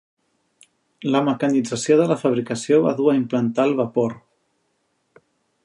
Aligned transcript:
La 1.15 1.19
mecanització 1.27 1.97
de 1.99 2.07
la 2.11 2.17
fabricació 2.21 2.79
va 2.87 2.95
dur 3.01 3.11
a 3.13 3.15
implantar 3.19 3.69
el 3.73 3.77
vapor. 3.83 4.17